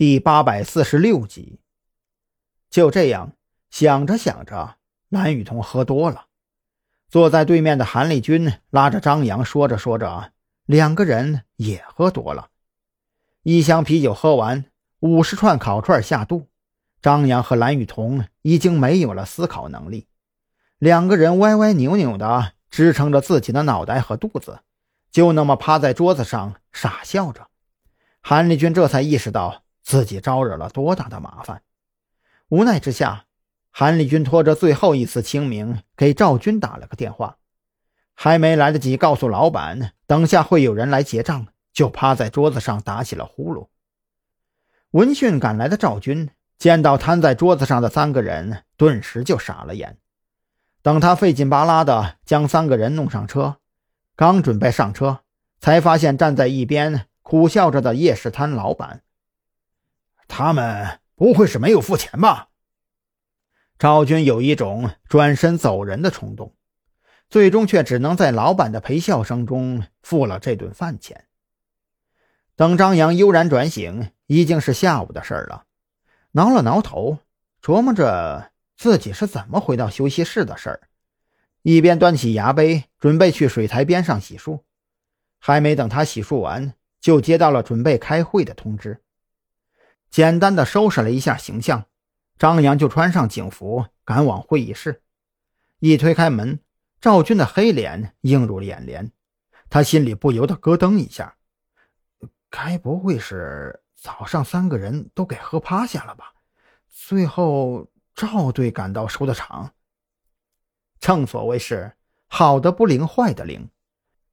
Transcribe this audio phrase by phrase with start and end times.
[0.00, 1.60] 第八百四十六集，
[2.70, 3.34] 就这样
[3.68, 4.76] 想着想着，
[5.10, 6.24] 蓝雨桐喝多了，
[7.10, 10.32] 坐在对面的韩立军拉着张扬说着说着，
[10.64, 12.48] 两个人也喝多了。
[13.42, 14.64] 一箱啤酒喝完，
[15.00, 16.48] 五十串烤串下肚，
[17.02, 20.06] 张扬和蓝雨桐已经没有了思考能力，
[20.78, 24.60] 两个人歪歪扭扭的支撑着自己的脑袋和肚子，
[25.10, 27.48] 就那么趴在桌子上傻笑着。
[28.22, 29.62] 韩立军这才意识到。
[29.82, 31.62] 自己招惹了多大的麻烦！
[32.48, 33.26] 无奈之下，
[33.70, 37.38] 韩立军拖着最后一丝清明给赵军打了个电话，
[38.14, 43.68] 还没来得及告诉老板等下会有人来结账，就趴在桌子上打起了呼噜。
[44.90, 49.98] 闻讯赶来的赵军见到瘫在桌子上的三个人，顿时就傻了眼。
[50.82, 53.58] 等他费劲巴拉的将三个人弄上车，
[54.16, 55.20] 刚准备上车，
[55.60, 59.02] 才发现站在一边苦笑着的夜市摊老板。
[60.30, 62.48] 他们不会是没有付钱吧？
[63.78, 66.54] 赵军有一种转身走人的冲动，
[67.28, 71.26] 最终却只能在老板的陪笑声中付了这顿饭钱。
[72.54, 75.64] 等张扬悠然转醒，已经是下午的事儿了。
[76.32, 77.18] 挠了挠头，
[77.60, 80.80] 琢磨着自己是怎么回到休息室的事儿，
[81.62, 84.60] 一边端起牙杯准备去水台边上洗漱。
[85.38, 89.02] 还没等他洗漱完，就接到了准备开会的通知。
[90.10, 91.84] 简单的收拾了一下形象，
[92.36, 95.02] 张扬就穿上警服，赶往会议室。
[95.78, 96.60] 一推开门，
[97.00, 99.12] 赵军的黑脸映入眼帘，
[99.68, 101.36] 他心里不由得咯噔一下。
[102.50, 106.32] 该不会是早上三个人都给喝趴下了吧？
[106.88, 109.72] 最后赵队赶到收的场。
[110.98, 111.92] 正所谓是
[112.26, 113.70] 好的不灵，坏的灵。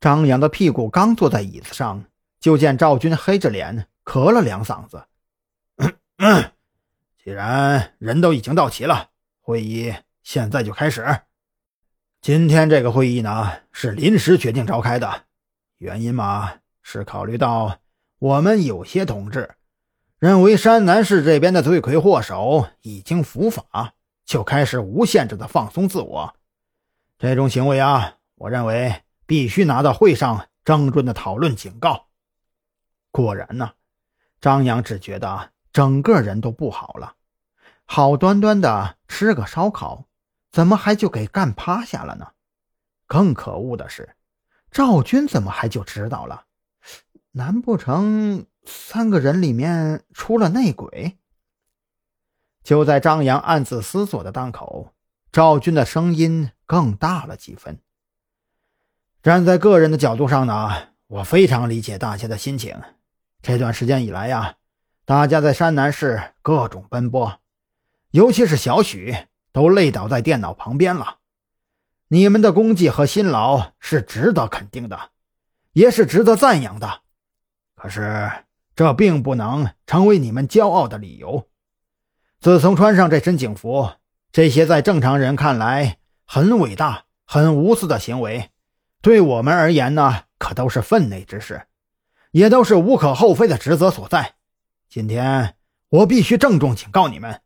[0.00, 2.04] 张扬的屁股刚坐在椅子上，
[2.40, 5.04] 就见赵军黑着脸咳了两嗓子。
[6.20, 6.50] 嗯，
[7.22, 11.06] 既然人都已经到齐了，会议现在就开始。
[12.20, 15.26] 今天这个会议呢是临时决定召开的，
[15.76, 17.78] 原因嘛是考虑到
[18.18, 19.54] 我们有些同志
[20.18, 26.34] 认为山南市这边的罪魁祸首已经伏法，就开始无限制的放松自我。
[27.16, 32.08] 这种行为啊，我认为必须拿到会上郑重的讨论警告。
[33.12, 33.74] 果然呢，
[34.40, 35.52] 张扬只觉得。
[35.78, 37.14] 整个人都不好了，
[37.84, 40.06] 好端端的吃个烧烤，
[40.50, 42.32] 怎么还就给干趴下了呢？
[43.06, 44.16] 更可恶的是，
[44.72, 46.46] 赵军怎么还就知道了？
[47.30, 51.16] 难不成三个人里面出了内鬼？
[52.64, 54.92] 就在张扬暗自思索的当口，
[55.30, 57.78] 赵军的声音更大了几分。
[59.22, 62.76] 站在个人的角度上呢，我非常理解大家的心情。
[63.40, 64.57] 这段时间以来呀。
[65.08, 67.40] 大家在山南市各种奔波，
[68.10, 69.16] 尤其是小许
[69.52, 71.16] 都累倒在电脑旁边了。
[72.08, 75.12] 你们的功绩和辛劳是值得肯定的，
[75.72, 77.00] 也是值得赞扬的。
[77.74, 78.30] 可是
[78.76, 81.48] 这并不能成为你们骄傲的理由。
[82.38, 83.92] 自从穿上这身警服，
[84.30, 88.50] 这些在正常人看来很伟大、很无私的行为，
[89.00, 91.62] 对我们而言呢，可都是分内之事，
[92.30, 94.34] 也都是无可厚非的职责所在。
[94.90, 95.54] 今天
[95.90, 97.42] 我必须郑重警告你们，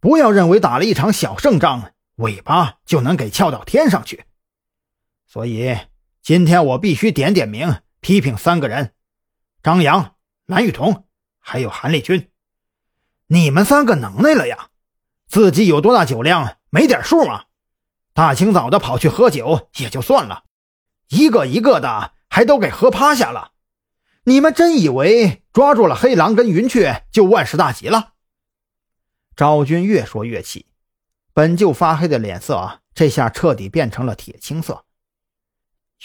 [0.00, 4.24] 不要认为打了一场小胜仗，尾巴就能给翘到天上去。
[5.24, 5.78] 所以
[6.20, 8.92] 今天我必须点点名批评三个人：
[9.62, 11.04] 张扬、蓝雨桐，
[11.38, 12.28] 还有韩立军。
[13.28, 14.70] 你们三个能耐了呀？
[15.28, 17.44] 自己有多大酒量没点数吗？
[18.12, 20.42] 大清早的跑去喝酒也就算了，
[21.06, 23.52] 一个一个的还都给喝趴下了。
[24.26, 28.12] 你们真以为抓住了黑狼跟云雀就万事大吉了？
[29.36, 30.66] 昭君越说越气，
[31.34, 34.86] 本就发黑的脸色啊这下彻底变成了铁青色。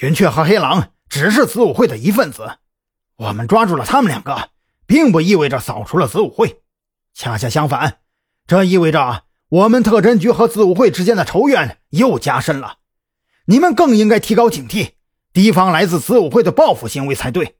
[0.02, 2.58] 云雀和黑狼只是子午会的一份子，
[3.16, 4.50] 我们抓住了他们两个，
[4.86, 6.62] 并不意味着扫除了子午会，
[7.14, 8.00] 恰恰相反，
[8.46, 12.80] 这意味着我们特侦局和子午会之间的仇怨又加深了。
[13.46, 14.96] 你们更应该提高警惕，
[15.32, 17.59] 提防来自子午会的报复行为才对。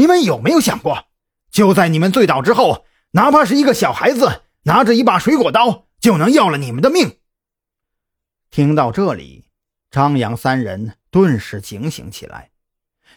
[0.00, 1.08] 你们有没有想过，
[1.50, 7.18] 就在你们醉倒之后，哪怕是一个小孩子拿着一把水果刀，就能要了你们的命？
[8.50, 9.44] 听到这里，
[9.90, 12.50] 张扬三人顿时警醒起来。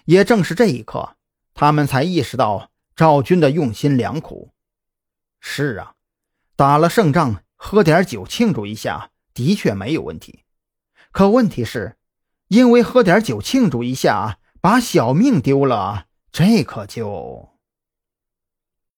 [0.04, 1.16] 也正是这一刻，
[1.54, 4.52] 他们才意识到赵军的用心良苦。
[5.40, 5.94] 是啊，
[6.58, 10.44] 打了胜仗，喝点酒庆祝一下，的确没有问题。
[11.14, 11.96] 可问题是，
[12.50, 16.08] 因为喝点酒庆祝一下，把小命丢了。
[16.34, 17.53] 这可就。